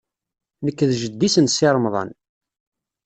Nekk 0.65 0.79
d 0.89 0.91
jeddi-s 1.01 1.35
n 1.39 1.47
Si 1.49 1.67
Remḍan. 1.73 2.09